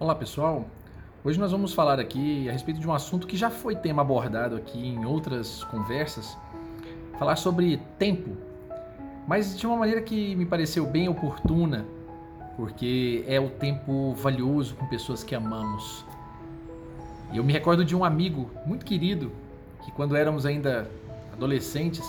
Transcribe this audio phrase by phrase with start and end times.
[0.00, 0.64] Olá pessoal,
[1.24, 4.54] hoje nós vamos falar aqui a respeito de um assunto que já foi tema abordado
[4.54, 6.38] aqui em outras conversas,
[7.18, 8.36] falar sobre tempo,
[9.26, 11.84] mas de uma maneira que me pareceu bem oportuna,
[12.56, 16.04] porque é o tempo valioso com pessoas que amamos.
[17.32, 19.32] E eu me recordo de um amigo muito querido
[19.84, 20.88] que quando éramos ainda
[21.32, 22.04] adolescentes,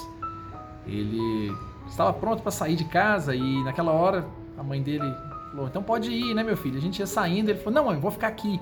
[0.86, 1.52] ele
[1.88, 5.12] estava pronto para sair de casa e naquela hora a mãe dele
[5.52, 6.78] Falou, então pode ir, né, meu filho?
[6.78, 7.50] A gente ia saindo.
[7.50, 8.60] Ele falou, não, mãe, vou ficar aqui.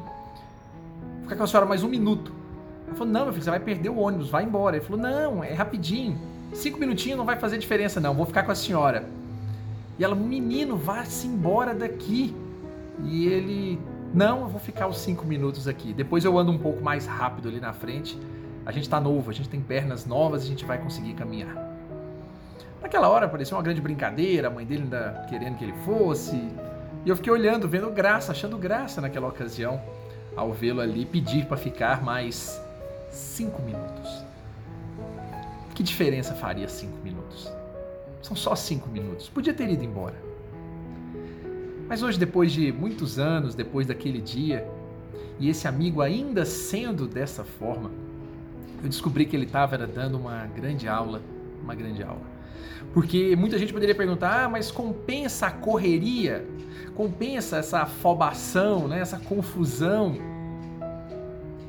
[1.16, 2.32] Vou ficar com a senhora mais um minuto.
[2.88, 4.78] Ela falou, não, meu filho, você vai perder o ônibus, vai embora.
[4.78, 6.18] Ele falou, não, é rapidinho.
[6.54, 8.14] Cinco minutinhos não vai fazer diferença, não.
[8.14, 9.06] Vou ficar com a senhora.
[10.00, 12.34] E ela, menino, vá-se embora daqui.
[13.04, 13.80] E ele,
[14.14, 15.94] não, eu vou ficar os cinco minutos aqui.
[15.94, 18.18] Depois eu ando um pouco mais rápido ali na frente.
[18.66, 21.56] A gente tá novo, a gente tem pernas novas, a gente vai conseguir caminhar.
[22.82, 26.36] Naquela hora parecia uma grande brincadeira, a mãe dele ainda querendo que ele fosse,
[27.08, 29.82] e eu fiquei olhando, vendo graça, achando graça naquela ocasião,
[30.36, 32.62] ao vê-lo ali pedir para ficar mais
[33.10, 34.26] cinco minutos.
[35.74, 37.50] Que diferença faria cinco minutos?
[38.22, 39.30] São só cinco minutos.
[39.30, 40.16] Podia ter ido embora.
[41.88, 44.68] Mas hoje, depois de muitos anos, depois daquele dia,
[45.40, 47.90] e esse amigo ainda sendo dessa forma,
[48.84, 51.22] eu descobri que ele estava dando uma grande aula,
[51.64, 52.37] uma grande aula.
[52.94, 56.46] Porque muita gente poderia perguntar, ah, mas compensa a correria?
[56.96, 59.00] Compensa essa afobação, né?
[59.00, 60.18] essa confusão?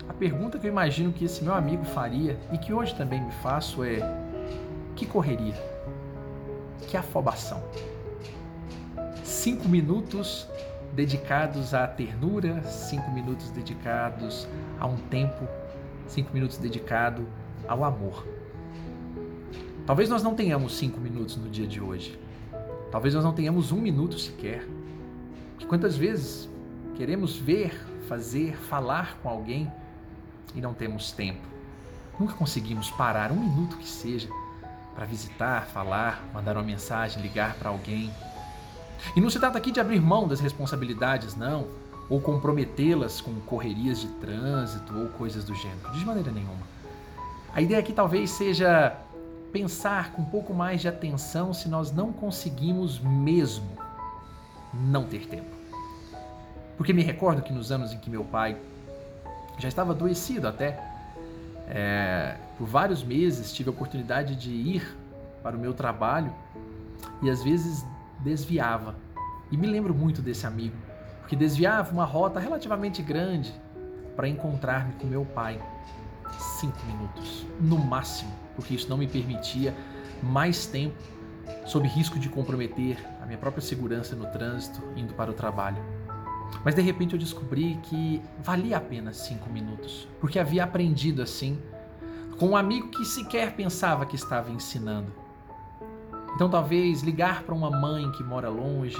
[0.08, 3.32] A pergunta que eu imagino que esse meu amigo faria e que hoje também me
[3.32, 3.98] faço é:
[4.96, 5.54] que correria?
[6.86, 7.62] Que afobação?
[9.22, 10.48] Cinco minutos
[10.94, 14.48] dedicados à ternura, cinco minutos dedicados
[14.80, 15.46] a um tempo,
[16.06, 17.24] cinco minutos dedicados
[17.68, 18.37] ao amor.
[19.88, 22.20] Talvez nós não tenhamos cinco minutos no dia de hoje.
[22.90, 24.68] Talvez nós não tenhamos um minuto sequer.
[25.56, 26.46] Que quantas vezes
[26.94, 27.74] queremos ver,
[28.06, 29.72] fazer, falar com alguém
[30.54, 31.40] e não temos tempo.
[32.20, 34.28] Nunca conseguimos parar um minuto que seja
[34.94, 38.10] para visitar, falar, mandar uma mensagem, ligar para alguém.
[39.16, 41.66] E não se trata aqui de abrir mão das responsabilidades, não,
[42.10, 46.66] ou comprometê-las com correrias de trânsito ou coisas do gênero, de maneira nenhuma.
[47.54, 48.94] A ideia aqui talvez seja
[49.52, 53.68] pensar com um pouco mais de atenção se nós não conseguimos mesmo
[54.72, 55.56] não ter tempo.
[56.76, 58.56] Porque me recordo que nos anos em que meu pai
[59.58, 60.80] já estava adoecido até,
[61.68, 64.96] é, por vários meses tive a oportunidade de ir
[65.42, 66.32] para o meu trabalho
[67.22, 67.84] e às vezes
[68.20, 68.94] desviava.
[69.50, 70.76] E me lembro muito desse amigo,
[71.20, 73.52] porque desviava uma rota relativamente grande
[74.14, 75.60] para encontrar-me com meu pai.
[76.60, 79.72] Cinco minutos, no máximo porque isso não me permitia
[80.20, 81.00] mais tempo
[81.64, 85.80] sob risco de comprometer a minha própria segurança no trânsito indo para o trabalho.
[86.64, 91.56] Mas de repente eu descobri que valia a pena cinco minutos, porque havia aprendido assim
[92.36, 95.12] com um amigo que sequer pensava que estava ensinando.
[96.34, 98.98] Então talvez ligar para uma mãe que mora longe,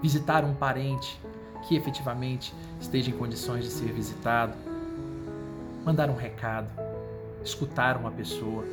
[0.00, 1.20] visitar um parente
[1.66, 4.54] que efetivamente esteja em condições de ser visitado,
[5.84, 6.68] mandar um recado,
[7.44, 8.64] escutar uma pessoa,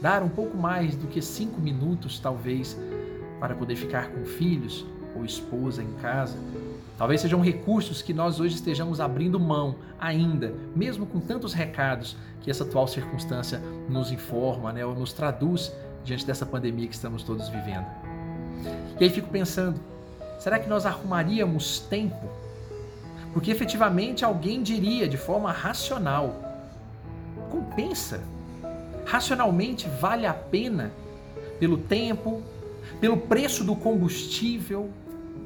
[0.00, 2.76] dar um pouco mais do que cinco minutos, talvez,
[3.38, 4.84] para poder ficar com filhos
[5.16, 6.36] ou esposa em casa.
[6.98, 12.50] Talvez sejam recursos que nós hoje estejamos abrindo mão ainda, mesmo com tantos recados que
[12.50, 15.72] essa atual circunstância nos informa, né, ou nos traduz
[16.04, 17.86] diante dessa pandemia que estamos todos vivendo.
[19.00, 19.80] E aí fico pensando,
[20.38, 22.28] será que nós arrumaríamos tempo?
[23.32, 26.34] Porque efetivamente alguém diria de forma racional:
[27.50, 28.20] compensa
[29.04, 30.92] racionalmente vale a pena
[31.58, 32.42] pelo tempo,
[33.00, 34.90] pelo preço do combustível,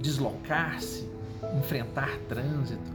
[0.01, 1.09] deslocar-se,
[1.59, 2.91] enfrentar trânsito,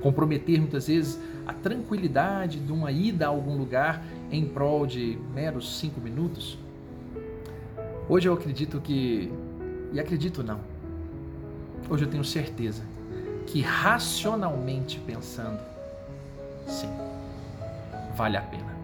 [0.00, 5.78] comprometer muitas vezes a tranquilidade de uma ida a algum lugar em prol de meros
[5.78, 6.58] cinco minutos?
[8.08, 9.32] Hoje eu acredito que,
[9.92, 10.60] e acredito não,
[11.88, 12.82] hoje eu tenho certeza
[13.56, 15.58] que racionalmente pensando,
[16.66, 16.90] sim,
[18.14, 18.76] vale a pena.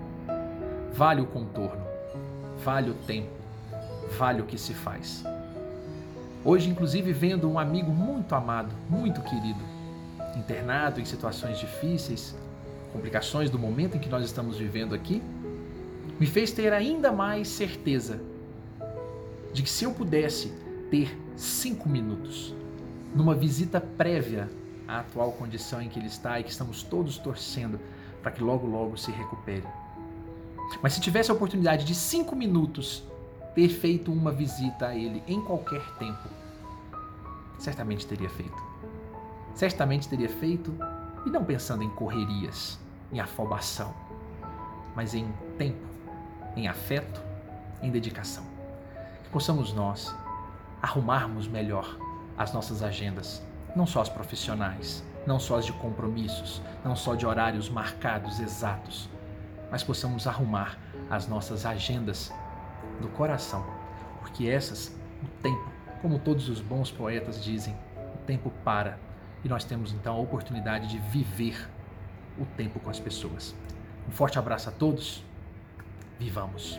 [0.95, 1.85] Vale o contorno,
[2.65, 3.29] vale o tempo,
[4.17, 5.25] vale o que se faz.
[6.43, 9.61] Hoje, inclusive, vendo um amigo muito amado, muito querido,
[10.35, 12.35] internado em situações difíceis,
[12.95, 15.23] complicações do momento em que nós estamos vivendo aqui,
[16.19, 18.23] me fez ter ainda mais certeza
[19.53, 20.51] de que se eu pudesse
[20.91, 22.55] ter cinco minutos
[23.15, 24.49] numa visita prévia
[24.93, 27.81] à atual condição em que ele está e que estamos todos torcendo
[28.23, 29.67] para que logo, logo se recupere
[30.81, 33.03] mas se tivesse a oportunidade de cinco minutos
[33.55, 36.29] ter feito uma visita a ele em qualquer tempo,
[37.59, 38.73] certamente teria feito.
[39.55, 40.75] certamente teria feito,
[41.27, 42.81] e não pensando em correrias,
[43.13, 43.95] em afobação,
[44.97, 45.87] mas em tempo,
[46.57, 47.21] em afeto,
[47.83, 48.45] em dedicação.
[49.23, 50.15] Que possamos nós
[50.81, 51.99] arrumarmos melhor
[52.37, 53.43] as nossas agendas,
[53.75, 59.09] não só as profissionais, não só as de compromissos, não só de horários marcados exatos,
[59.71, 60.79] mas possamos arrumar
[61.09, 62.33] as nossas agendas
[63.01, 63.65] do coração,
[64.21, 65.71] porque essas, o tempo,
[66.01, 67.75] como todos os bons poetas dizem,
[68.15, 68.99] o tempo para
[69.45, 71.69] e nós temos então a oportunidade de viver
[72.39, 73.55] o tempo com as pessoas.
[74.09, 75.25] Um forte abraço a todos,
[76.19, 76.79] vivamos!